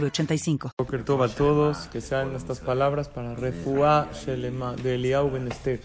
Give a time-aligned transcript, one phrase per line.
[0.00, 1.22] 3985.
[1.22, 5.80] a todos, que sean estas palabras para Refuá Shelema de Eliau Ben Esther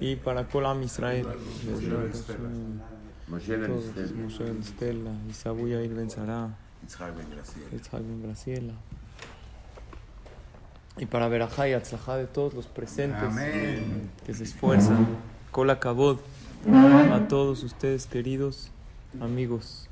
[0.00, 1.26] y para Kolam Israel.
[3.28, 6.56] Moshe Ben Estela, Isabu Yair Ben Sarah,
[7.92, 8.74] Ben Graciela.
[10.96, 13.32] Y para Berajá y Atzlajá de todos los presentes
[14.26, 15.06] que se esfuerzan.
[15.52, 16.18] Kola Kabod,
[16.66, 18.70] a todos ustedes queridos
[19.20, 19.88] amigos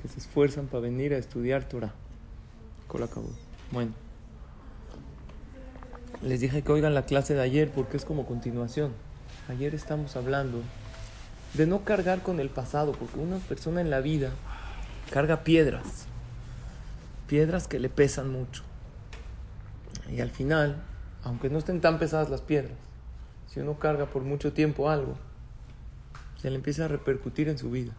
[0.00, 1.92] que se esfuerzan para venir a estudiar Torah.
[3.72, 3.92] Bueno,
[6.22, 8.92] les dije que oigan la clase de ayer porque es como continuación.
[9.48, 10.62] Ayer estamos hablando
[11.54, 14.30] de no cargar con el pasado, porque una persona en la vida
[15.10, 16.06] carga piedras,
[17.26, 18.62] piedras que le pesan mucho.
[20.10, 20.82] Y al final,
[21.22, 22.76] aunque no estén tan pesadas las piedras,
[23.48, 25.16] si uno carga por mucho tiempo algo,
[26.40, 27.92] se le empieza a repercutir en su vida.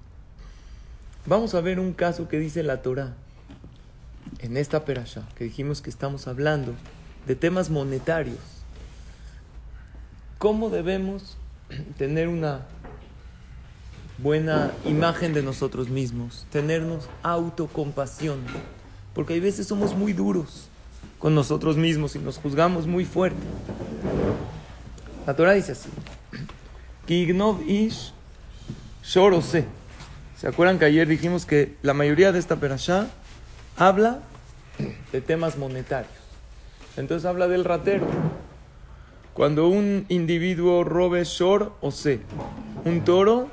[1.26, 3.16] Vamos a ver un caso que dice la Torah
[4.40, 6.74] en esta perasha, que dijimos que estamos hablando
[7.26, 8.40] de temas monetarios.
[10.38, 11.38] ¿Cómo debemos
[11.98, 12.62] tener una
[14.18, 16.46] buena imagen de nosotros mismos?
[16.52, 18.40] Tenernos autocompasión.
[19.14, 20.68] Porque hay veces somos muy duros
[21.20, 23.42] con nosotros mismos y nos juzgamos muy fuerte.
[25.26, 25.90] La Torah dice así:
[27.08, 28.14] "Ki ignov ish
[29.04, 29.66] shorose".
[30.40, 33.08] ¿Se acuerdan que ayer dijimos que la mayoría de esta perashá
[33.78, 34.20] habla
[35.12, 36.12] de temas monetarios?
[36.98, 38.08] Entonces habla del ratero.
[39.34, 42.20] Cuando un individuo robe shor o se,
[42.86, 43.50] un toro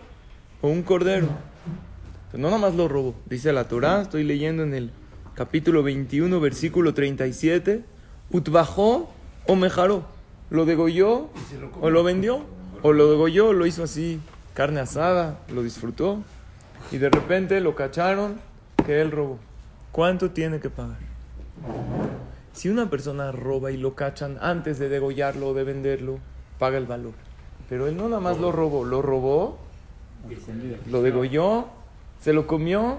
[0.63, 1.29] o un cordero.
[2.33, 4.91] No nada más lo robó, dice la Torah, estoy leyendo en el
[5.35, 7.85] capítulo 21, versículo 37,
[8.31, 9.13] utbajó
[9.47, 10.05] o mejaró,
[10.51, 11.29] lo degolló
[11.81, 12.45] o lo vendió,
[12.83, 14.21] o lo degolló, lo hizo así,
[14.53, 16.23] carne asada, lo disfrutó,
[16.91, 18.41] y de repente lo cacharon
[18.85, 19.39] que él robó.
[19.95, 20.99] ¿Cuánto tiene que pagar?
[22.53, 26.19] Si una persona roba y lo cachan antes de degollarlo o de venderlo,
[26.59, 27.13] paga el valor.
[27.69, 29.57] Pero él no nada más lo robó, lo robó,
[30.91, 31.69] lo degolló,
[32.21, 32.99] se lo comió,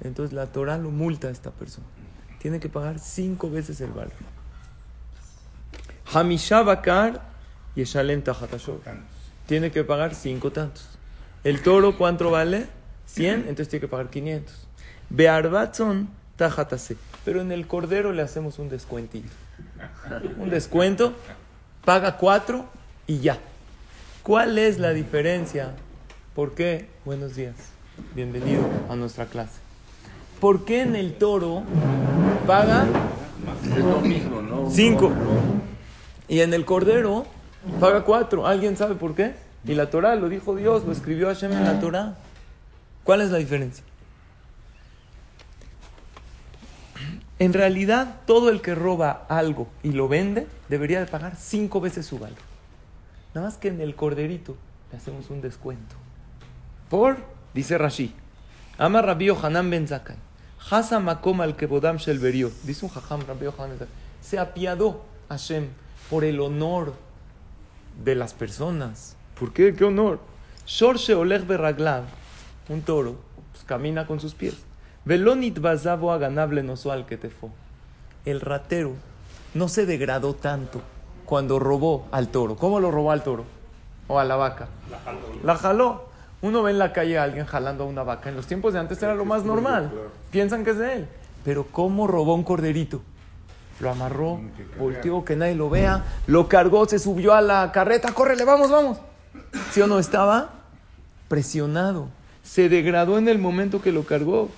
[0.00, 1.86] entonces la Torah lo multa a esta persona.
[2.38, 4.14] Tiene que pagar cinco veces el valor.
[6.10, 7.20] Hamisha Bakar
[7.76, 8.80] y Eshalem Tahatashor.
[9.44, 10.88] Tiene que pagar cinco tantos.
[11.44, 12.66] El toro, ¿cuánto vale?
[13.04, 14.68] 100, entonces tiene que pagar 500.
[15.10, 16.96] Bearbatzon Tajatase.
[17.22, 19.28] Pero en el cordero le hacemos un descuentito.
[20.38, 21.12] Un descuento,
[21.84, 22.64] paga cuatro
[23.06, 23.36] y ya.
[24.22, 25.72] ¿Cuál es la diferencia?
[26.34, 26.88] ¿Por qué?
[27.04, 27.56] Buenos días.
[28.14, 29.58] Bienvenido a nuestra clase.
[30.40, 31.62] ¿Por qué en el toro
[32.46, 32.86] paga
[34.70, 35.12] cinco
[36.26, 37.26] y en el cordero
[37.78, 38.46] paga cuatro?
[38.46, 39.34] ¿Alguien sabe por qué?
[39.66, 42.14] Y la Torah lo dijo Dios, lo escribió Hashem en la Torah.
[43.04, 43.84] ¿Cuál es la diferencia?
[47.40, 52.04] En realidad, todo el que roba algo y lo vende debería de pagar cinco veces
[52.04, 52.36] su valor.
[53.34, 54.56] Nada más que en el corderito
[54.92, 55.96] le hacemos un descuento.
[56.90, 57.16] Por,
[57.54, 58.14] dice Rashi,
[58.76, 60.16] Ama Rabbi Yohanan ben Zakai,
[60.70, 62.50] Hasa makom al kebodam shel berio.
[62.64, 63.88] Dice un jajam Rabbi Yohanan ben
[64.20, 65.68] se apiadó Hashem
[66.10, 66.92] por el honor
[68.04, 69.16] de las personas.
[69.38, 69.74] ¿Por qué?
[69.74, 70.20] ¿Qué honor?
[70.66, 72.04] Shor sheolech beraglav,
[72.68, 73.16] un toro,
[73.52, 74.56] pues camina con sus pies.
[75.04, 77.50] Velonit bazavo a ganable al ketefo.
[78.24, 78.92] El ratero
[79.54, 80.82] no se degradó tanto
[81.24, 82.56] cuando robó al toro.
[82.56, 83.44] ¿Cómo lo robó al toro?
[84.08, 84.68] O a la vaca.
[85.42, 86.10] La jaló.
[86.42, 88.28] Uno ve en la calle a alguien jalando a una vaca.
[88.28, 89.92] En los tiempos de antes era lo más normal.
[90.30, 91.08] Piensan que es de él.
[91.44, 93.02] Pero ¿cómo robó un corderito?
[93.80, 94.40] Lo amarró,
[94.78, 98.98] volteó que nadie lo vea, lo cargó, se subió a la carreta, córrele, vamos, vamos.
[99.70, 99.98] ¿Sí o no?
[99.98, 100.50] Estaba
[101.28, 102.08] presionado.
[102.42, 104.50] Se degradó en el momento que lo cargó.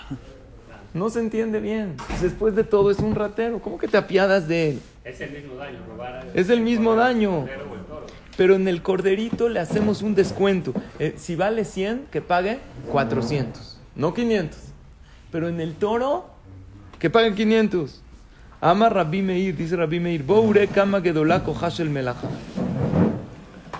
[0.94, 1.96] No se entiende bien.
[2.20, 3.60] Después de todo es un ratero.
[3.60, 4.80] ¿Cómo que te apiadas de él?
[5.04, 7.42] Es el mismo daño, robar a- Es el mismo daño.
[7.46, 7.48] el.
[8.36, 10.72] Pero en el corderito le hacemos un descuento.
[10.98, 12.58] Eh, si vale 100, que pague
[12.92, 14.58] 400, no 500.
[15.32, 16.26] Pero en el toro,
[17.00, 18.00] que pague 500.
[18.60, 22.28] Ama Rabbi Meir, dice Rabbi Meir, Boure kama gedolá kohashel melacha.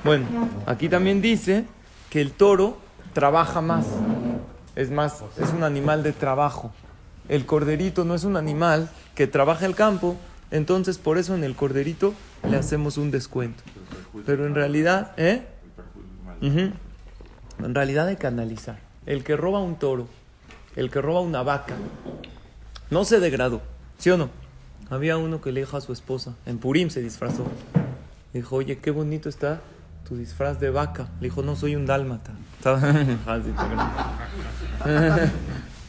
[0.08, 0.24] Bueno,
[0.64, 1.66] aquí también dice
[2.08, 2.78] que el toro
[3.12, 3.84] trabaja más.
[4.74, 6.72] Es más, es un animal de trabajo.
[7.28, 10.16] El corderito no es un animal que trabaja el campo,
[10.50, 12.14] entonces por eso en el corderito
[12.48, 13.62] le hacemos un descuento.
[14.24, 15.42] Pero en realidad, ¿eh?
[16.40, 18.78] En realidad hay que analizar.
[19.04, 20.08] El que roba un toro,
[20.74, 21.74] el que roba una vaca,
[22.88, 23.60] no se degradó,
[23.98, 24.30] ¿sí o no?
[24.88, 27.44] Había uno que le dijo a su esposa, en Purim se disfrazó.
[28.32, 29.60] Dijo, oye, qué bonito está
[30.08, 31.08] tu disfraz de vaca.
[31.20, 32.32] Le dijo, no, soy un dálmata.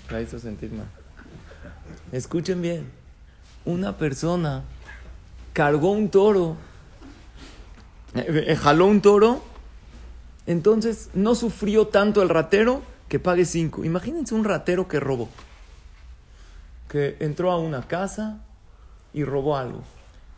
[0.10, 0.88] La hizo sentir mal.
[2.12, 2.92] Escuchen bien.
[3.66, 4.63] Una persona
[5.54, 6.57] cargó un toro,
[8.16, 9.44] eh, jaló un toro,
[10.48, 13.86] entonces no sufrió tanto el ratero que pague cinco.
[13.86, 15.30] Imagínense un ratero que robó,
[16.88, 18.39] que entró a una casa
[19.13, 19.83] y robó algo.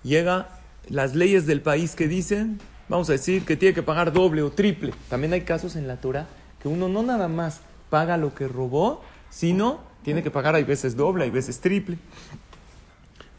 [0.04, 0.50] Llega
[0.90, 2.60] las leyes del país que dicen,
[2.92, 4.94] vamos a decir, que tiene que pagar doble o triple.
[5.10, 6.28] También hay casos en la Torah
[6.62, 10.98] que uno no nada más paga lo que robó, sino tiene que pagar hay veces
[10.98, 11.98] doble, hay veces triple.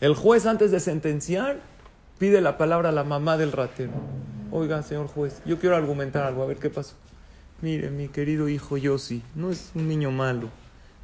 [0.01, 1.61] El juez antes de sentenciar
[2.19, 3.93] pide la palabra a la mamá del ratero.
[4.51, 6.95] Oiga, señor juez, yo quiero argumentar algo, a ver qué pasó.
[7.61, 10.49] Mire, mi querido hijo Yossi, no es un niño malo,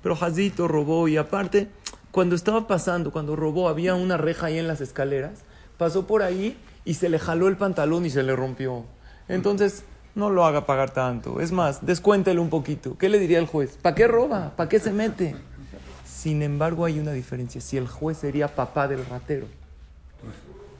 [0.02, 1.68] pero Jazito robó y aparte,
[2.10, 5.42] cuando estaba pasando, cuando robó, había una reja ahí en las escaleras,
[5.76, 6.56] pasó por ahí
[6.88, 8.86] y se le jaló el pantalón y se le rompió.
[9.28, 11.38] Entonces, no lo haga pagar tanto.
[11.38, 12.96] Es más, descuéntele un poquito.
[12.96, 13.76] ¿Qué le diría el juez?
[13.82, 14.54] ¿Para qué roba?
[14.56, 15.36] ¿Para qué se mete?
[16.06, 17.60] Sin embargo, hay una diferencia.
[17.60, 19.46] Si el juez sería papá del ratero,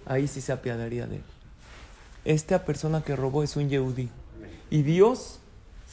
[0.06, 1.22] ahí sí se apiadaría de él.
[2.24, 4.08] Esta persona que robó es un yehudí.
[4.70, 5.40] Y Dios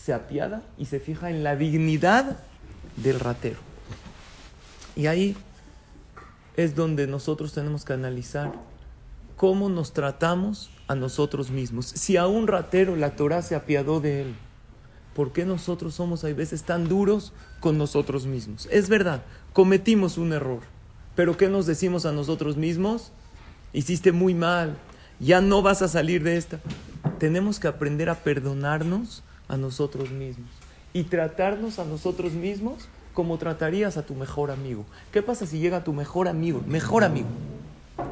[0.02, 2.38] se apiada y se fija en la dignidad
[2.96, 3.60] del ratero.
[4.96, 5.36] Y ahí
[6.56, 8.54] es donde nosotros tenemos que analizar
[9.36, 11.88] cómo nos tratamos a nosotros mismos.
[11.88, 14.36] Si a un ratero la Torah se apiadó de él,
[15.14, 18.68] ¿por qué nosotros somos a veces tan duros con nosotros mismos?
[18.72, 19.24] Es verdad,
[19.54, 20.62] cometimos un error,
[21.16, 23.12] pero ¿qué nos decimos a nosotros mismos?
[23.74, 24.78] Hiciste muy mal,
[25.20, 26.60] ya no vas a salir de esta.
[27.20, 30.50] Tenemos que aprender a perdonarnos a nosotros mismos
[30.94, 34.86] y tratarnos a nosotros mismos como tratarías a tu mejor amigo.
[35.12, 37.28] ¿Qué pasa si llega tu mejor amigo, mejor amigo,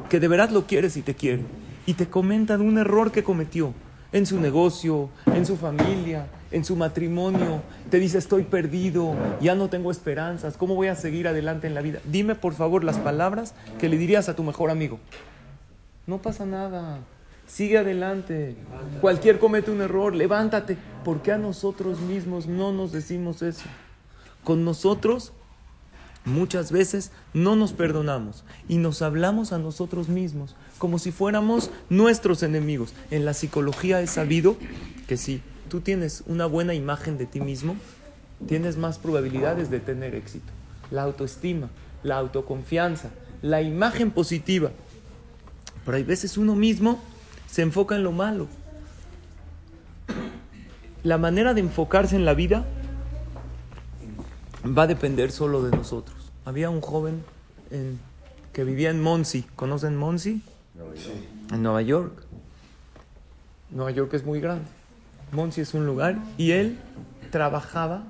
[0.08, 1.42] que de verdad lo quieres y te quiere,
[1.86, 3.74] y te comentan un error que cometió
[4.12, 9.68] en su negocio, en su familia, en su matrimonio, te dice estoy perdido, ya no
[9.68, 11.98] tengo esperanzas, ¿cómo voy a seguir adelante en la vida?
[12.04, 15.00] Dime por favor las palabras que le dirías a tu mejor amigo.
[16.06, 17.00] No pasa nada.
[17.46, 18.56] Sigue adelante.
[19.00, 20.78] Cualquier comete un error, levántate.
[21.04, 23.64] ¿Por qué a nosotros mismos no nos decimos eso?
[24.44, 25.32] Con nosotros
[26.24, 32.42] muchas veces no nos perdonamos y nos hablamos a nosotros mismos como si fuéramos nuestros
[32.42, 32.94] enemigos.
[33.10, 34.56] En la psicología he sabido
[35.06, 37.76] que si tú tienes una buena imagen de ti mismo,
[38.46, 40.52] tienes más probabilidades de tener éxito.
[40.90, 41.68] La autoestima,
[42.02, 43.10] la autoconfianza,
[43.42, 44.70] la imagen positiva.
[45.84, 47.00] Pero hay veces uno mismo
[47.50, 48.48] se enfoca en lo malo.
[51.02, 52.64] La manera de enfocarse en la vida
[54.66, 56.32] va a depender solo de nosotros.
[56.44, 57.22] Había un joven
[57.70, 57.98] en-
[58.52, 59.42] que vivía en Monsi.
[59.56, 60.42] ¿Conocen Monsi?
[61.52, 62.12] En Nueva York.
[63.70, 64.64] Nueva York es muy grande.
[65.32, 66.78] Monsi es un lugar y él
[67.30, 68.04] trabajaba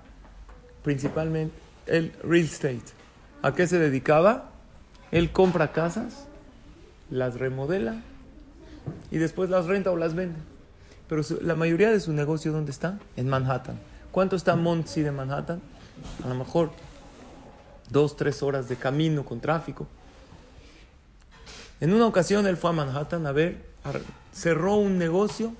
[0.83, 1.55] principalmente
[1.87, 2.83] el real estate.
[3.43, 4.51] ¿A qué se dedicaba?
[5.11, 6.27] Él compra casas,
[7.11, 8.03] las remodela
[9.11, 10.37] y después las renta o las vende.
[11.09, 12.99] Pero la mayoría de su negocio, ¿dónde está?
[13.17, 13.79] En Manhattan.
[14.13, 15.61] ¿Cuánto está Monsi de Manhattan?
[16.25, 16.71] A lo mejor
[17.91, 19.87] dos, tres horas de camino con tráfico.
[21.81, 23.63] En una ocasión él fue a Manhattan a ver,
[24.33, 25.53] cerró un negocio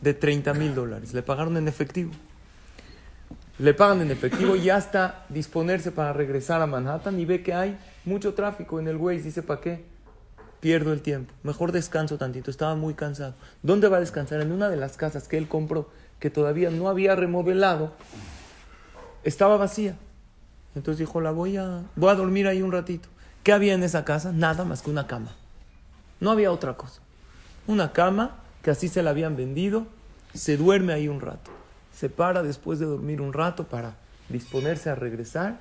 [0.00, 1.14] de 30 mil dólares.
[1.14, 2.12] Le pagaron en efectivo.
[3.58, 7.78] Le pagan en efectivo y hasta disponerse para regresar a Manhattan y ve que hay
[8.04, 9.22] mucho tráfico en el Waze.
[9.22, 9.84] Dice, ¿para qué?
[10.60, 11.32] Pierdo el tiempo.
[11.42, 12.50] Mejor descanso tantito.
[12.50, 13.34] Estaba muy cansado.
[13.62, 14.40] ¿Dónde va a descansar?
[14.40, 17.92] En una de las casas que él compró, que todavía no había remodelado,
[19.24, 19.96] estaba vacía.
[20.74, 23.08] Entonces dijo, la voy a, voy a dormir ahí un ratito.
[23.42, 24.32] ¿Qué había en esa casa?
[24.32, 25.32] Nada más que una cama.
[26.20, 27.00] No había otra cosa.
[27.66, 29.86] Una cama que así se la habían vendido.
[30.34, 31.50] Se duerme ahí un rato.
[31.94, 33.94] Se para después de dormir un rato para
[34.28, 35.60] disponerse a regresar.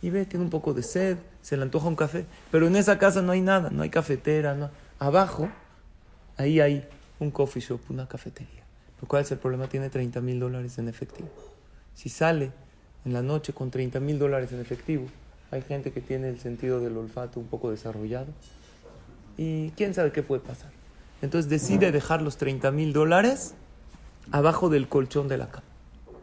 [0.00, 2.24] Y ve, tiene un poco de sed, se le antoja un café.
[2.50, 4.70] Pero en esa casa no hay nada, no hay cafetera.
[4.98, 5.48] Abajo,
[6.36, 6.88] ahí hay
[7.18, 8.64] un coffee shop, una cafetería.
[8.96, 9.68] Pero ¿cuál es el problema?
[9.68, 11.28] Tiene 30 mil dólares en efectivo.
[11.94, 12.52] Si sale
[13.04, 15.06] en la noche con 30 mil dólares en efectivo,
[15.50, 18.26] hay gente que tiene el sentido del olfato un poco desarrollado
[19.36, 20.70] y quién sabe qué puede pasar.
[21.22, 23.54] Entonces decide dejar los 30 mil dólares
[24.30, 25.66] abajo del colchón de la cama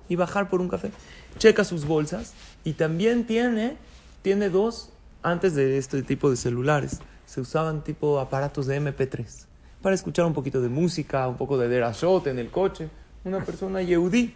[0.08, 0.91] y bajar por un café.
[1.38, 3.77] Checa sus bolsas y también tiene,
[4.22, 4.91] tiene dos,
[5.24, 9.46] antes de este tipo de celulares, se usaban tipo aparatos de MP3
[9.82, 12.89] para escuchar un poquito de música, un poco de derashot en el coche.
[13.24, 14.34] Una persona yehudí.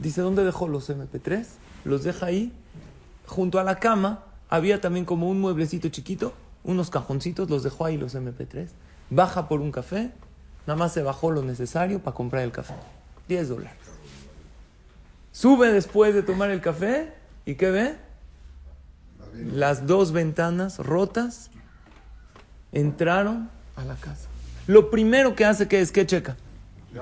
[0.00, 1.46] Dice, ¿dónde dejó los MP3?
[1.84, 2.52] Los deja ahí.
[3.26, 7.96] Junto a la cama había también como un mueblecito chiquito, unos cajoncitos, los dejó ahí
[7.96, 8.68] los MP3.
[9.10, 10.12] Baja por un café,
[10.66, 12.74] nada más se bajó lo necesario para comprar el café.
[13.28, 13.78] 10 dólares.
[15.32, 17.12] Sube después de tomar el café
[17.44, 17.96] y ¿qué ve?
[19.34, 21.50] Las dos ventanas rotas
[22.72, 24.28] entraron a la casa.
[24.66, 26.36] Lo primero que hace que es que checa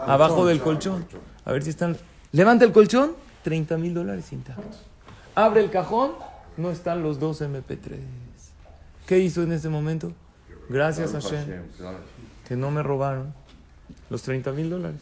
[0.00, 1.06] abajo del colchón.
[1.44, 1.96] A ver si están.
[2.32, 3.12] Levanta el colchón,
[3.44, 4.80] 30 mil dólares intactos.
[5.34, 6.12] Abre el cajón,
[6.56, 7.98] no están los dos MP3.
[9.06, 10.12] ¿Qué hizo en ese momento?
[10.70, 11.62] Gracias a Hashem,
[12.48, 13.34] que no me robaron
[14.08, 15.00] los 30 mil dólares.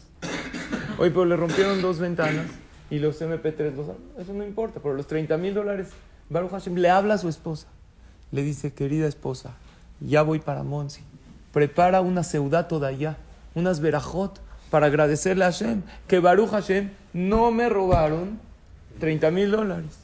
[0.98, 2.46] Oye, pero le rompieron dos ventanas
[2.90, 3.86] y los MP3, los,
[4.18, 5.90] eso no importa, pero los 30 mil dólares,
[6.28, 7.68] Baruch Hashem le habla a su esposa.
[8.32, 9.54] Le dice, querida esposa,
[10.00, 11.02] ya voy para Monsi.
[11.52, 13.18] Prepara una ciudad toda allá,
[13.54, 18.38] unas verajot, para agradecerle a Hashem que Baruch Hashem no me robaron
[18.98, 19.98] 30 mil dólares.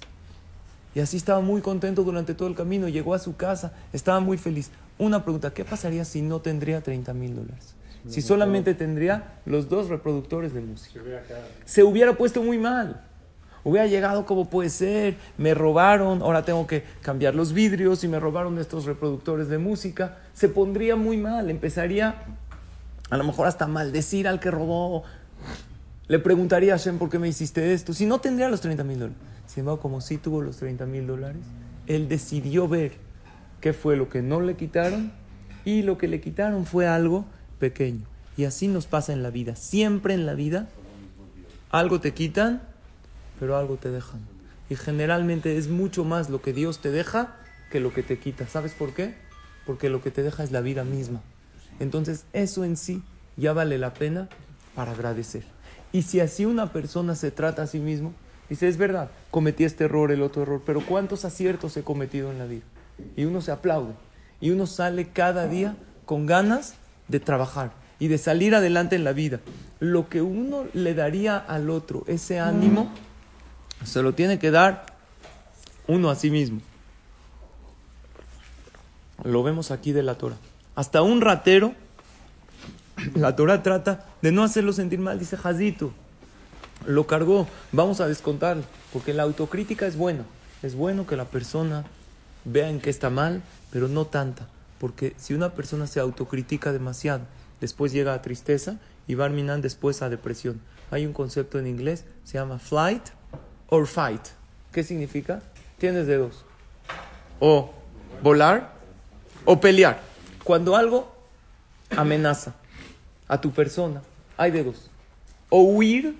[0.94, 2.88] Y así estaba muy contento durante todo el camino.
[2.88, 4.70] Llegó a su casa, estaba muy feliz.
[4.98, 7.74] Una pregunta, ¿qué pasaría si no tendría 30 mil dólares?
[8.08, 11.00] Si solamente tendría los dos reproductores de música.
[11.64, 13.02] Se hubiera puesto muy mal.
[13.64, 18.20] Hubiera llegado como puede ser, me robaron, ahora tengo que cambiar los vidrios y me
[18.20, 20.18] robaron estos reproductores de música.
[20.34, 22.22] Se pondría muy mal, empezaría
[23.10, 25.04] a lo mejor hasta maldecir al que robó.
[26.08, 27.92] Le preguntaría a Hashem por qué me hiciste esto.
[27.92, 29.18] Si no tendría los 30 mil dólares.
[29.46, 31.42] Sin embargo, como sí tuvo los 30 mil dólares,
[31.86, 32.92] él decidió ver
[33.60, 35.12] qué fue lo que no le quitaron
[35.64, 37.24] y lo que le quitaron fue algo
[37.58, 38.02] pequeño.
[38.36, 39.56] Y así nos pasa en la vida.
[39.56, 40.68] Siempre en la vida
[41.70, 42.62] algo te quitan,
[43.40, 44.20] pero algo te dejan.
[44.68, 47.36] Y generalmente es mucho más lo que Dios te deja
[47.70, 48.46] que lo que te quita.
[48.46, 49.14] ¿Sabes por qué?
[49.64, 51.20] Porque lo que te deja es la vida misma.
[51.80, 53.02] Entonces eso en sí
[53.36, 54.28] ya vale la pena
[54.74, 55.44] para agradecer.
[55.92, 58.12] Y si así una persona se trata a sí mismo,
[58.48, 62.38] dice, es verdad, cometí este error, el otro error, pero ¿cuántos aciertos he cometido en
[62.38, 62.64] la vida?
[63.16, 63.94] Y uno se aplaude.
[64.40, 66.74] Y uno sale cada día con ganas
[67.08, 69.40] de trabajar y de salir adelante en la vida.
[69.80, 72.92] Lo que uno le daría al otro, ese ánimo,
[73.84, 74.86] se lo tiene que dar
[75.86, 76.60] uno a sí mismo.
[79.24, 80.36] Lo vemos aquí de la Torah.
[80.76, 81.74] Hasta un ratero,
[83.14, 85.92] la Torah trata de no hacerlo sentir mal, dice Jazito.
[86.86, 88.58] Lo cargó, vamos a descontar,
[88.92, 90.24] porque la autocrítica es buena.
[90.62, 91.84] Es bueno que la persona
[92.44, 94.48] vea en qué está mal, pero no tanta.
[94.78, 97.22] Porque si una persona se autocritica demasiado,
[97.58, 98.76] después llega a tristeza
[99.08, 99.28] y va a
[99.62, 100.60] después a depresión.
[100.90, 103.02] Hay un concepto en inglés, se llama flight
[103.68, 104.22] or fight.
[104.72, 105.40] ¿Qué significa?
[105.78, 106.44] Tienes de dos.
[107.40, 107.72] O
[108.22, 108.74] volar
[109.46, 110.15] o pelear.
[110.46, 111.12] Cuando algo
[111.96, 112.54] amenaza
[113.26, 114.00] a tu persona,
[114.36, 114.88] hay de dos.
[115.48, 116.14] O huir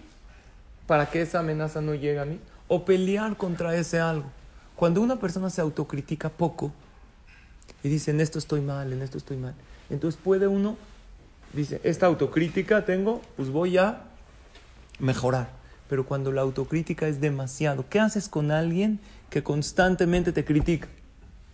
[0.88, 4.26] para que esa amenaza no llegue a mí, o pelear contra ese algo.
[4.74, 6.72] Cuando una persona se autocritica poco
[7.84, 9.54] y dice, en esto estoy mal, en esto estoy mal,
[9.90, 10.76] entonces puede uno,
[11.52, 14.06] dice, esta autocrítica tengo, pues voy a
[14.98, 15.50] mejorar.
[15.88, 18.98] Pero cuando la autocrítica es demasiado, ¿qué haces con alguien
[19.30, 20.88] que constantemente te critica?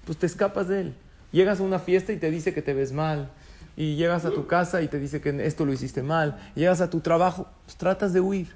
[0.07, 0.95] Pues te escapas de él.
[1.33, 3.31] Llegas a una fiesta y te dice que te ves mal.
[3.75, 6.39] Y llegas a tu casa y te dice que esto lo hiciste mal.
[6.55, 8.49] Llegas a tu trabajo, pues tratas de huir.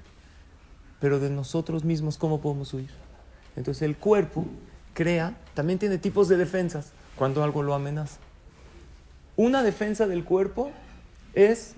[1.01, 2.89] Pero de nosotros mismos, ¿cómo podemos huir?
[3.55, 4.45] Entonces el cuerpo
[4.93, 8.17] crea, también tiene tipos de defensas cuando algo lo amenaza.
[9.35, 10.71] Una defensa del cuerpo
[11.33, 11.73] es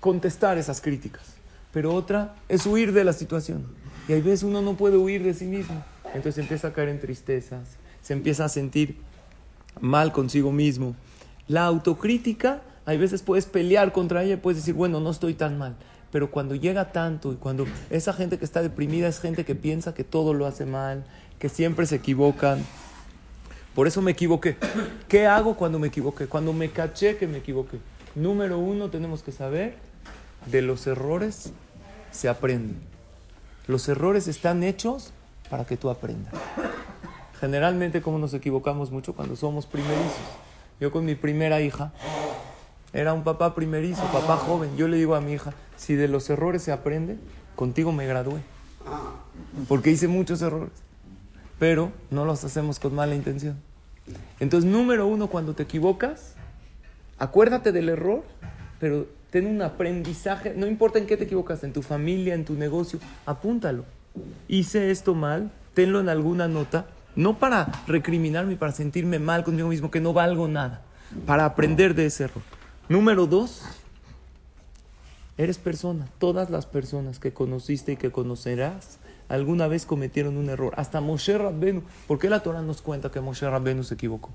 [0.00, 1.34] contestar esas críticas,
[1.72, 3.66] pero otra es huir de la situación.
[4.08, 5.84] Y hay veces uno no puede huir de sí mismo.
[6.14, 8.96] Entonces empieza a caer en tristezas, se empieza a sentir
[9.80, 10.94] mal consigo mismo.
[11.46, 15.58] La autocrítica, hay veces puedes pelear contra ella y puedes decir, bueno, no estoy tan
[15.58, 15.76] mal.
[16.10, 19.94] Pero cuando llega tanto y cuando esa gente que está deprimida es gente que piensa
[19.94, 21.04] que todo lo hace mal,
[21.38, 22.64] que siempre se equivocan.
[23.74, 24.56] Por eso me equivoqué.
[25.08, 26.26] ¿Qué hago cuando me equivoqué?
[26.26, 27.78] Cuando me caché que me equivoqué.
[28.14, 29.76] Número uno, tenemos que saber,
[30.46, 31.52] de los errores
[32.10, 32.74] se aprende.
[33.66, 35.12] Los errores están hechos
[35.50, 36.32] para que tú aprendas.
[37.40, 40.18] Generalmente, como nos equivocamos mucho cuando somos primerizos.
[40.80, 41.92] Yo con mi primera hija,
[42.92, 44.76] era un papá primerizo, papá joven.
[44.76, 47.16] Yo le digo a mi hija, si de los errores se aprende,
[47.54, 48.40] contigo me gradué.
[49.68, 50.72] Porque hice muchos errores.
[51.58, 53.56] Pero no los hacemos con mala intención.
[54.40, 56.34] Entonces, número uno, cuando te equivocas,
[57.18, 58.24] acuérdate del error,
[58.80, 62.54] pero ten un aprendizaje, no importa en qué te equivocas, en tu familia, en tu
[62.54, 63.84] negocio, apúntalo.
[64.48, 66.86] Hice esto mal, tenlo en alguna nota,
[67.18, 70.82] no para recriminarme, para sentirme mal conmigo mismo, que no valgo nada,
[71.26, 72.44] para aprender de ese error.
[72.88, 73.62] Número dos,
[75.36, 76.06] eres persona.
[76.20, 80.72] Todas las personas que conociste y que conocerás alguna vez cometieron un error.
[80.76, 81.82] Hasta Moshe Rabbenu.
[82.06, 84.30] ¿Por qué la Torah nos cuenta que Moshe Rabbenu se equivocó?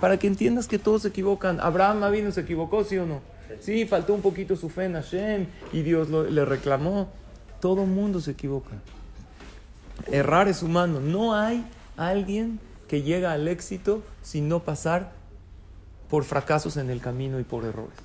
[0.00, 1.60] Para que entiendas que todos se equivocan.
[1.60, 3.20] Abraham Avinu se equivocó, ¿sí o no?
[3.60, 7.08] Sí, faltó un poquito su fe en Hashem y Dios le reclamó.
[7.60, 8.72] Todo mundo se equivoca.
[10.10, 10.98] Errar es humano.
[10.98, 11.64] No hay
[11.96, 15.12] alguien que llega al éxito sin no pasar
[16.08, 17.96] por fracasos en el camino y por errores.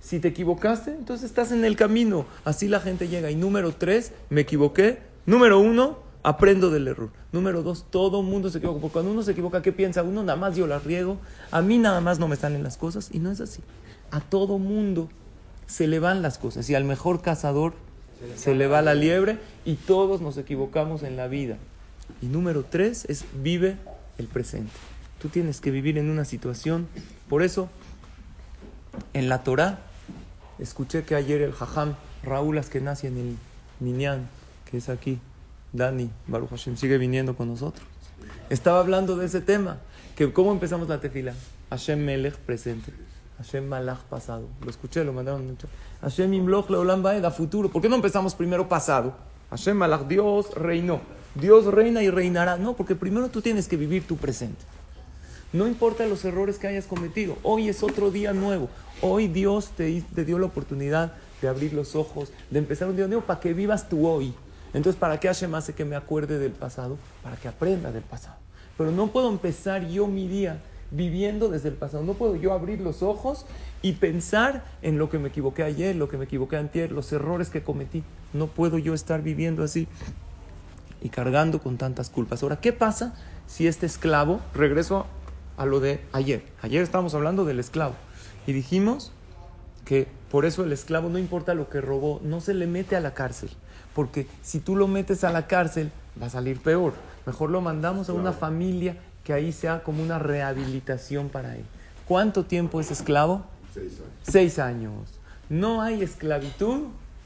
[0.00, 2.26] Si te equivocaste, entonces estás en el camino.
[2.44, 3.30] Así la gente llega.
[3.30, 5.00] Y número tres, me equivoqué.
[5.24, 7.08] Número uno, aprendo del error.
[7.32, 8.80] Número dos, todo mundo se equivoca.
[8.80, 10.02] Porque cuando uno se equivoca, ¿qué piensa?
[10.02, 11.16] Uno nada más yo la riego.
[11.50, 13.08] A mí nada más no me salen las cosas.
[13.12, 13.62] Y no es así.
[14.10, 15.08] A todo mundo
[15.66, 16.68] se le van las cosas.
[16.68, 17.72] Y al mejor cazador
[18.36, 19.38] se le va la liebre.
[19.64, 21.56] Y todos nos equivocamos en la vida.
[22.22, 23.76] Y número tres es vive
[24.18, 24.72] el presente.
[25.20, 26.86] Tú tienes que vivir en una situación.
[27.28, 27.68] Por eso,
[29.12, 29.80] en la Torah,
[30.58, 33.36] escuché que ayer el Jajam Raúl Askenazi en el
[33.80, 34.28] Minyan,
[34.70, 35.18] que es aquí,
[35.72, 37.86] Dani Baruch Hashem, sigue viniendo con nosotros.
[38.50, 39.78] Estaba hablando de ese tema,
[40.16, 41.34] que cómo empezamos la tefila.
[41.70, 42.92] Hashem Melech presente,
[43.38, 44.48] Hashem Malach pasado.
[44.62, 45.66] Lo escuché, lo mandaron mucho.
[46.02, 47.68] Hashem Imloch Leolam Baed a futuro.
[47.68, 49.16] ¿Por qué no empezamos primero pasado?
[49.50, 51.00] Hashem Malach, Dios reinó.
[51.34, 52.56] Dios reina y reinará.
[52.56, 54.62] No, porque primero tú tienes que vivir tu presente.
[55.52, 57.36] No importa los errores que hayas cometido.
[57.42, 58.68] Hoy es otro día nuevo.
[59.02, 63.06] Hoy Dios te, te dio la oportunidad de abrir los ojos, de empezar un día
[63.06, 64.34] nuevo para que vivas tú hoy.
[64.72, 66.98] Entonces, ¿para qué Hashem hace que me acuerde del pasado?
[67.22, 68.36] Para que aprenda del pasado.
[68.76, 70.60] Pero no puedo empezar yo mi día
[70.90, 72.02] viviendo desde el pasado.
[72.02, 73.46] No puedo yo abrir los ojos
[73.82, 77.50] y pensar en lo que me equivoqué ayer, lo que me equivoqué antier, los errores
[77.50, 78.02] que cometí.
[78.32, 79.86] No puedo yo estar viviendo así
[81.04, 82.42] y cargando con tantas culpas.
[82.42, 83.14] Ahora, ¿qué pasa
[83.46, 85.06] si este esclavo, regreso
[85.56, 87.94] a lo de ayer, ayer estábamos hablando del esclavo
[88.46, 89.12] y dijimos
[89.84, 93.00] que por eso el esclavo no importa lo que robó, no se le mete a
[93.00, 93.50] la cárcel,
[93.94, 96.94] porque si tú lo metes a la cárcel va a salir peor.
[97.26, 101.64] Mejor lo mandamos a una familia que ahí sea como una rehabilitación para él.
[102.06, 103.44] ¿Cuánto tiempo es esclavo?
[103.72, 104.10] Seis años.
[104.22, 105.20] Seis años.
[105.48, 106.84] No hay esclavitud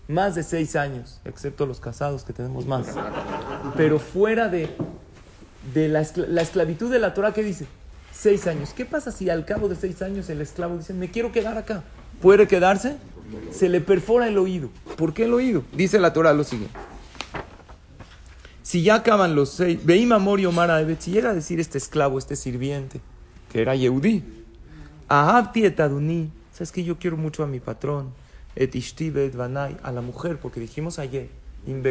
[0.08, 2.88] más de seis años, excepto los casados que tenemos más.
[3.76, 4.70] Pero fuera de,
[5.74, 7.66] de la, la esclavitud de la Torah, ¿qué dice?
[8.12, 8.70] Seis años.
[8.74, 11.84] ¿Qué pasa si al cabo de seis años el esclavo dice, me quiero quedar acá?
[12.20, 12.96] ¿Puede quedarse?
[13.52, 14.70] Se le perfora el oído.
[14.96, 15.62] ¿Por qué el oído?
[15.72, 16.74] Dice la Torah lo siguiente.
[18.62, 21.78] Si ya acaban los seis, Veim Amor y Omar Aebet, si llega a decir este
[21.78, 23.00] esclavo, este sirviente,
[23.50, 24.24] que era Yehudí,
[25.08, 28.10] Ahabti et Aduní, sabes que yo quiero mucho a mi patrón,
[28.58, 31.28] et banai, a la mujer, porque dijimos ayer,
[31.66, 31.82] in.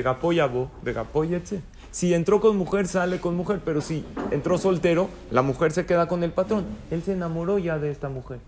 [1.92, 6.08] Si entró con mujer, sale con mujer, pero si entró soltero, la mujer se queda
[6.08, 6.66] con el patrón.
[6.92, 8.40] Él se enamoró ya de esta mujer.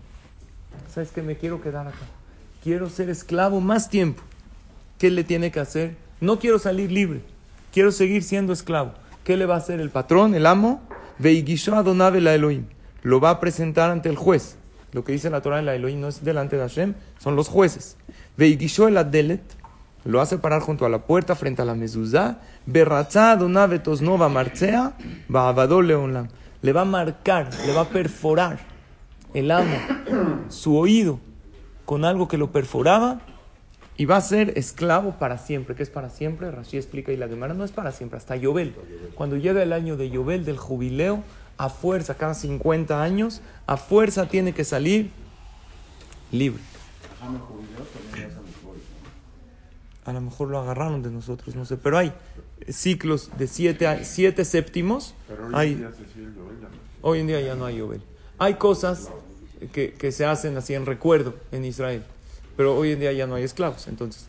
[0.92, 1.96] ¿Sabes que Me quiero quedar acá.
[2.62, 4.22] Quiero ser esclavo más tiempo.
[4.98, 5.96] ¿Qué le tiene que hacer?
[6.20, 7.22] No quiero salir libre.
[7.72, 8.92] Quiero seguir siendo esclavo.
[9.24, 10.82] ¿Qué le va a hacer el patrón, el amo?
[11.18, 12.66] Veigisho Adonabe la Elohim.
[13.02, 14.56] Lo va a presentar ante el juez.
[14.92, 17.48] Lo que dice la Torah de la Elohim no es delante de Hashem, son los
[17.48, 17.96] jueces.
[18.36, 19.42] Veigisho el Adelet.
[20.04, 22.38] Lo hace parar junto a la puerta frente a la mezuzá.
[22.66, 24.94] Berratzá Adonabe Tosnova Marcea.
[25.28, 26.28] Leonlam.
[26.62, 28.58] Le va a marcar, le va a perforar
[29.34, 29.76] el amo
[30.48, 31.20] su oído
[31.84, 33.20] con algo que lo perforaba
[33.96, 35.74] y va a ser esclavo para siempre.
[35.74, 36.50] ¿Qué es para siempre?
[36.50, 38.74] Rashi explica y la Gemara no es para siempre, hasta Yobel.
[39.14, 41.22] Cuando llega el año de Yobel, del jubileo,
[41.60, 45.10] a fuerza, cada 50 años, a fuerza tiene que salir
[46.32, 46.62] libre.
[50.06, 52.14] A lo mejor lo agarraron de nosotros, no sé, pero hay
[52.70, 55.14] ciclos de siete, siete séptimos.
[55.28, 55.90] Pero hoy Hay, en día.
[57.02, 58.00] Hoy en día ya no hay Yobel.
[58.38, 59.10] Hay cosas
[59.74, 62.02] que, que se hacen así en recuerdo en Israel,
[62.56, 63.86] pero hoy en día ya no hay esclavos.
[63.86, 64.28] Entonces,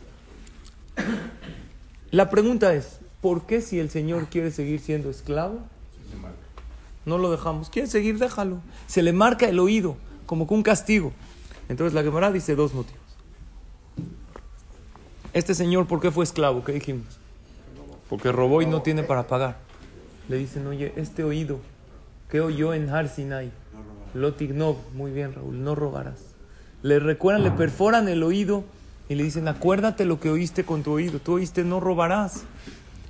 [2.12, 5.62] la pregunta es, ¿por qué si el Señor quiere seguir siendo esclavo.
[7.06, 7.70] No lo dejamos?
[7.70, 8.20] ¿Quiere seguir?
[8.20, 8.60] Déjalo.
[8.88, 11.12] Se le marca el oído como que un castigo.
[11.68, 13.02] Entonces la Gemara dice dos motivos.
[15.34, 16.64] Este señor, ¿por qué fue esclavo?
[16.64, 17.20] ¿Qué dijimos?
[18.10, 19.58] Porque robó y no tiene para pagar.
[20.28, 21.60] Le dicen, oye, este oído
[22.30, 23.52] que oyó en Har Sinai,
[24.14, 26.20] Lotignov, muy bien Raúl, no robarás.
[26.82, 28.64] Le recuerdan, le perforan el oído
[29.10, 32.44] y le dicen, acuérdate lo que oíste con tu oído, tú oíste, no robarás.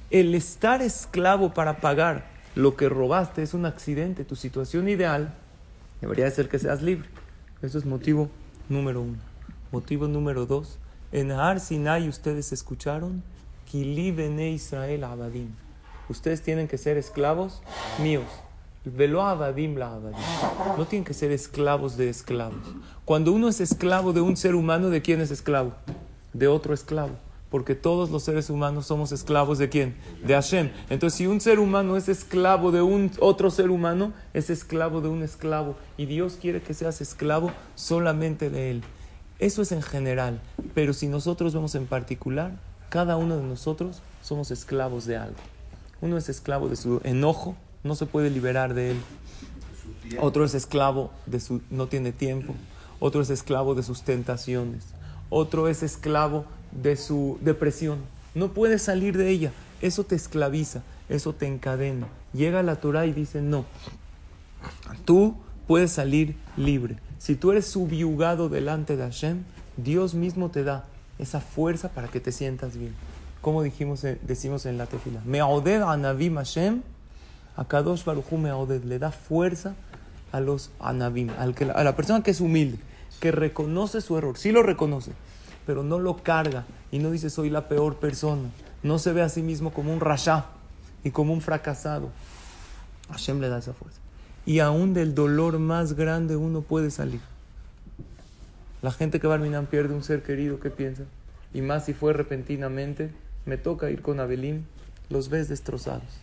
[0.10, 4.26] El estar esclavo para pagar lo que robaste es un accidente.
[4.26, 5.34] Tu situación ideal
[6.02, 7.08] debería de ser que seas libre.
[7.62, 8.30] Eso es motivo
[8.70, 9.18] número uno.
[9.72, 10.78] Motivo número dos.
[11.12, 13.24] En Har Sinai ustedes escucharon,
[13.70, 15.50] Kili bene Israel abadim.
[16.10, 17.62] Ustedes tienen que ser esclavos
[18.02, 18.26] míos.
[18.84, 20.20] Velo abadim la abadim.
[20.78, 22.76] No tienen que ser esclavos de esclavos.
[23.06, 25.74] Cuando uno es esclavo de un ser humano, ¿de quién es esclavo?
[26.34, 27.12] De otro esclavo.
[27.52, 29.96] Porque todos los seres humanos somos esclavos de quién?
[30.26, 30.72] De Hashem.
[30.90, 35.10] Entonces, si un ser humano es esclavo de un otro ser humano, es esclavo de
[35.10, 35.76] un esclavo.
[35.98, 38.84] Y Dios quiere que seas esclavo solamente de Él.
[39.38, 40.40] Eso es en general.
[40.74, 42.54] Pero si nosotros vemos en particular,
[42.90, 45.40] cada uno de nosotros somos esclavos de algo.
[46.00, 48.98] Uno es esclavo de su enojo, no se puede liberar de él.
[50.20, 52.54] Otro es esclavo de su, no tiene tiempo.
[53.00, 54.86] Otro es esclavo de sus tentaciones.
[55.30, 58.00] Otro es esclavo de su depresión.
[58.36, 59.52] No puede salir de ella.
[59.82, 62.08] Eso te esclaviza, eso te encadena.
[62.34, 63.66] Llega la Torah y dice, no,
[65.06, 65.36] tú
[65.68, 66.98] puedes salir libre.
[67.18, 69.44] Si tú eres subyugado delante de Hashem,
[69.78, 70.86] Dios mismo te da
[71.20, 72.94] esa fuerza para que te sientas bien.
[73.42, 76.82] Como dijimos, eh, decimos en la tefila, Me'oded anavim Hashem,
[77.56, 79.76] a Kadosh Baruchu Me'oded, le da fuerza
[80.32, 80.72] a los
[81.56, 82.78] que, a la persona que es humilde,
[83.20, 85.12] que reconoce su error, sí lo reconoce,
[85.66, 88.50] pero no lo carga y no dice soy la peor persona,
[88.84, 90.46] no se ve a sí mismo como un rasha
[91.04, 92.10] y como un fracasado.
[93.10, 94.00] Hashem le da esa fuerza.
[94.46, 97.22] Y aún del dolor más grande uno puede salir.
[98.82, 101.04] La gente que va al Minan pierde un ser querido, ¿qué piensa?
[101.54, 103.12] Y más si fue repentinamente,
[103.46, 104.66] me toca ir con Abelín,
[105.10, 106.22] los ves destrozados.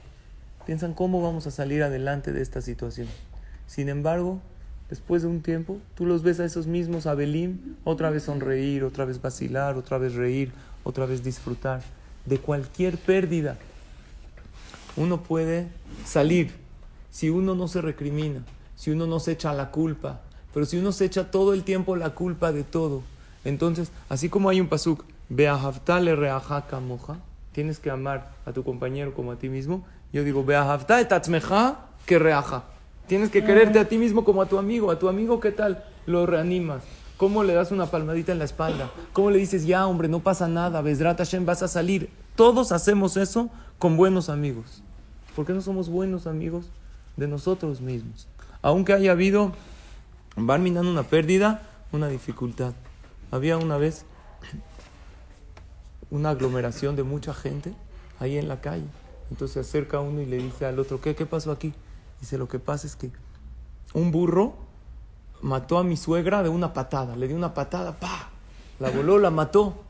[0.66, 3.06] Piensan cómo vamos a salir adelante de esta situación.
[3.66, 4.40] Sin embargo,
[4.90, 9.04] después de un tiempo, tú los ves a esos mismos Abelín, otra vez sonreír, otra
[9.04, 10.52] vez vacilar, otra vez reír,
[10.84, 11.82] otra vez disfrutar.
[12.24, 13.56] De cualquier pérdida,
[14.96, 15.68] uno puede
[16.04, 16.52] salir
[17.10, 18.42] si uno no se recrimina,
[18.76, 20.20] si uno no se echa la culpa,
[20.52, 23.02] pero si uno se echa todo el tiempo la culpa de todo,
[23.44, 27.18] entonces, así como hay un pasuk, Beahavtale reaja moja,
[27.52, 29.84] tienes que amar a tu compañero como a ti mismo.
[30.12, 32.64] Yo digo, Beahavtale tatzmeja que reaja.
[33.08, 34.90] Tienes que quererte a ti mismo como a tu amigo.
[34.90, 35.82] A tu amigo, ¿qué tal?
[36.04, 36.82] Lo reanimas.
[37.16, 38.90] ¿Cómo le das una palmadita en la espalda?
[39.14, 42.10] ¿Cómo le dices, ya, hombre, no pasa nada, Besrat Hashem, vas a salir?
[42.36, 44.82] Todos hacemos eso con buenos amigos.
[45.34, 46.66] ¿Por qué no somos buenos amigos
[47.16, 48.28] de nosotros mismos?
[48.60, 49.52] Aunque haya habido,
[50.36, 52.74] van minando una pérdida, una dificultad.
[53.30, 54.04] Había una vez
[56.10, 57.72] una aglomeración de mucha gente
[58.20, 58.86] ahí en la calle.
[59.30, 61.72] Entonces se acerca uno y le dice al otro, ¿qué, qué pasó aquí?
[62.20, 63.10] Dice, lo que pasa es que
[63.94, 64.56] un burro
[65.40, 67.16] mató a mi suegra de una patada.
[67.16, 68.30] Le dio una patada, ¡pa!
[68.80, 69.82] La voló, la mató.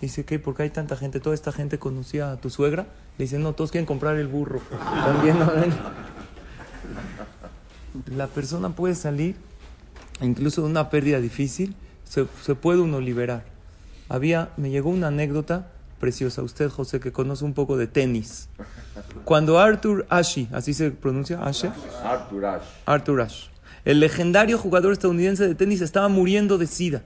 [0.00, 0.38] Dice, ¿qué?
[0.38, 1.20] ¿Por qué hay tanta gente?
[1.20, 2.86] ¿Toda esta gente conocía a tu suegra?
[3.18, 4.60] Le dice, no, todos quieren comprar el burro.
[5.04, 5.50] También, ¿no?
[8.16, 9.36] La persona puede salir,
[10.20, 13.44] incluso de una pérdida difícil, se, se puede uno liberar.
[14.08, 15.71] Había, me llegó una anécdota
[16.02, 16.42] preciosa.
[16.42, 18.48] Usted, José, que conoce un poco de tenis.
[19.24, 21.70] Cuando Arthur Ashe, así se pronuncia, Ashe,
[22.04, 22.66] Arthur Ashe.
[22.86, 23.50] Arthur Ashe,
[23.84, 27.04] el legendario jugador estadounidense de tenis, estaba muriendo de sida,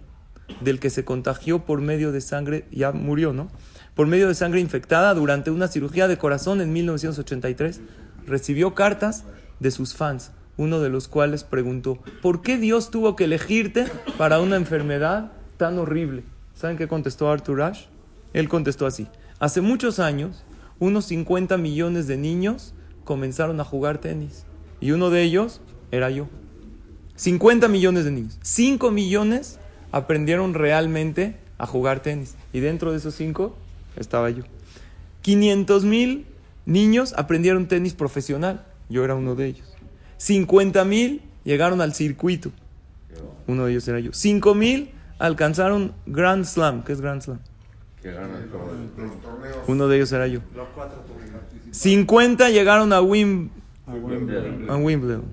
[0.62, 3.48] del que se contagió por medio de sangre, ya murió, ¿no?
[3.94, 7.82] Por medio de sangre infectada durante una cirugía de corazón en 1983,
[8.26, 9.24] recibió cartas
[9.60, 13.84] de sus fans, uno de los cuales preguntó, ¿por qué Dios tuvo que elegirte
[14.16, 16.24] para una enfermedad tan horrible?
[16.54, 17.88] ¿Saben qué contestó Arthur Ashe?
[18.36, 19.06] Él contestó así,
[19.38, 20.44] hace muchos años,
[20.78, 24.44] unos 50 millones de niños comenzaron a jugar tenis,
[24.78, 26.28] y uno de ellos era yo.
[27.14, 28.38] 50 millones de niños.
[28.42, 29.58] 5 millones
[29.90, 32.34] aprendieron realmente a jugar tenis.
[32.52, 33.56] Y dentro de esos 5
[33.96, 34.42] estaba yo.
[35.22, 36.26] 500 mil
[36.66, 38.66] niños aprendieron tenis profesional.
[38.90, 39.74] Yo era uno de ellos.
[40.18, 42.52] 50 mil llegaron al circuito.
[43.46, 44.12] Uno de ellos era yo.
[44.12, 46.84] 5 mil alcanzaron Grand Slam.
[46.84, 47.40] ¿Qué es Grand Slam?
[48.06, 48.70] Que gana todo.
[49.66, 50.38] Uno de ellos era yo.
[51.72, 53.50] 50 llegaron a, Wim,
[53.88, 54.70] Wimbledon.
[54.70, 55.24] a Wimbledon.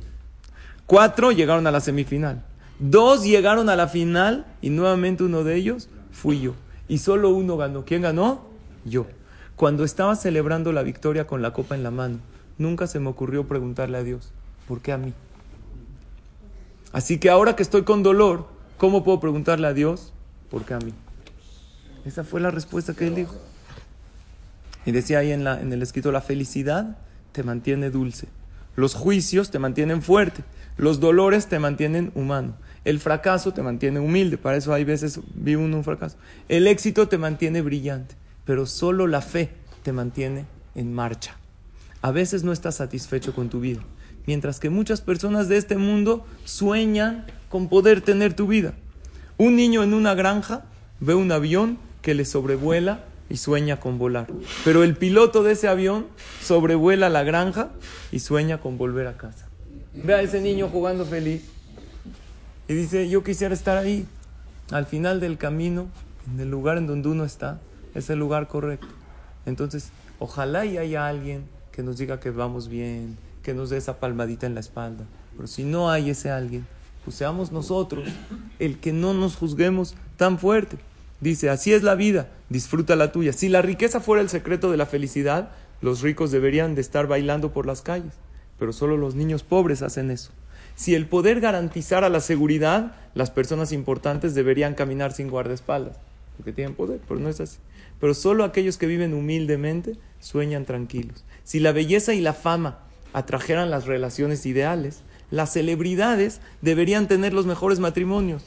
[0.87, 2.41] Cuatro llegaron a la semifinal.
[2.79, 6.55] Dos llegaron a la final y nuevamente uno de ellos fui yo.
[6.87, 7.85] Y solo uno ganó.
[7.85, 8.41] ¿Quién ganó?
[8.85, 9.05] Yo.
[9.55, 12.17] Cuando estaba celebrando la victoria con la copa en la mano,
[12.57, 14.31] nunca se me ocurrió preguntarle a Dios,
[14.67, 15.13] ¿por qué a mí?
[16.91, 18.47] Así que ahora que estoy con dolor,
[18.79, 20.11] ¿cómo puedo preguntarle a Dios,
[20.49, 20.91] ¿por qué a mí?
[22.05, 23.35] Esa fue la respuesta que él dijo.
[24.85, 26.97] Y decía ahí en, la, en el escrito, la felicidad
[27.31, 28.27] te mantiene dulce.
[28.75, 30.43] Los juicios te mantienen fuerte.
[30.77, 32.55] Los dolores te mantienen humano.
[32.83, 34.37] El fracaso te mantiene humilde.
[34.37, 36.17] Para eso hay veces uno un fracaso.
[36.49, 38.15] El éxito te mantiene brillante.
[38.45, 39.51] Pero solo la fe
[39.83, 41.37] te mantiene en marcha.
[42.01, 43.81] A veces no estás satisfecho con tu vida.
[44.25, 48.73] Mientras que muchas personas de este mundo sueñan con poder tener tu vida.
[49.37, 50.65] Un niño en una granja
[50.99, 54.27] ve un avión que le sobrevuela y sueña con volar.
[54.63, 56.05] Pero el piloto de ese avión
[56.43, 57.71] sobrevuela la granja
[58.11, 59.47] y sueña con volver a casa.
[59.95, 61.43] Ve a ese niño jugando feliz
[62.67, 64.05] y dice, yo quisiera estar ahí.
[64.71, 65.87] Al final del camino,
[66.31, 67.59] en el lugar en donde uno está,
[67.95, 68.87] es el lugar correcto.
[69.45, 69.89] Entonces,
[70.19, 74.45] ojalá y haya alguien que nos diga que vamos bien, que nos dé esa palmadita
[74.45, 75.05] en la espalda.
[75.35, 76.67] Pero si no hay ese alguien,
[77.03, 78.07] pues seamos nosotros
[78.59, 80.77] el que no nos juzguemos tan fuerte.
[81.23, 83.31] Dice, así es la vida, disfruta la tuya.
[83.31, 87.53] Si la riqueza fuera el secreto de la felicidad, los ricos deberían de estar bailando
[87.53, 88.11] por las calles,
[88.59, 90.31] pero solo los niños pobres hacen eso.
[90.75, 95.95] Si el poder garantizara la seguridad, las personas importantes deberían caminar sin guardaespaldas,
[96.35, 97.59] porque tienen poder, pero no es así.
[98.01, 101.23] Pero solo aquellos que viven humildemente sueñan tranquilos.
[101.45, 102.79] Si la belleza y la fama
[103.13, 108.43] atrajeran las relaciones ideales, las celebridades deberían tener los mejores matrimonios.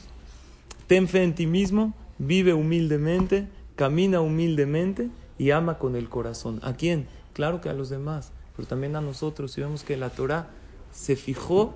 [0.85, 6.59] Ten fe en ti mismo, vive humildemente, camina humildemente y ama con el corazón.
[6.63, 7.07] ¿A quién?
[7.33, 9.57] Claro que a los demás, pero también a nosotros.
[9.57, 10.49] Y vemos que la Torah
[10.91, 11.73] se fijó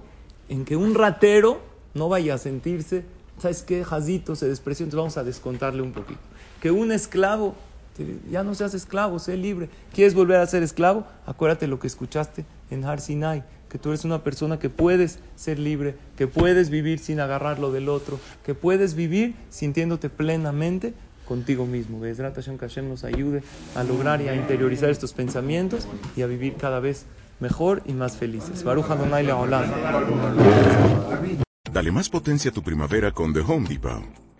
[0.49, 1.61] en que un ratero
[1.93, 3.05] no vaya a sentirse,
[3.37, 3.83] ¿sabes qué?
[3.83, 6.19] Jazito se despreció, entonces vamos a descontarle un poquito.
[6.61, 7.55] Que un esclavo,
[8.29, 9.69] ya no seas esclavo, sé libre.
[9.93, 11.05] ¿Quieres volver a ser esclavo?
[11.25, 15.59] Acuérdate lo que escuchaste en Har Sinai, que tú eres una persona que puedes ser
[15.59, 20.93] libre, que puedes vivir sin agarrar lo del otro, que puedes vivir sintiéndote plenamente
[21.27, 22.01] contigo mismo.
[22.01, 23.43] Que Hashem nos ayude
[23.75, 27.05] a lograr y a interiorizar estos pensamientos y a vivir cada vez
[27.39, 28.63] mejor y más felices.
[28.63, 29.65] Baruch Adonai Leolam.
[31.71, 34.30] Dale más potencia a tu primavera con The Home Depot.